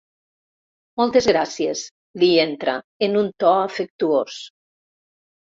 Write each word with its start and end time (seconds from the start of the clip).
Moltes 1.01 1.27
gràcies 1.31 1.83
—li 2.23 2.29
entra, 2.45 2.75
en 3.09 3.21
un 3.23 3.29
to 3.45 3.53
afectuós—. 3.67 4.41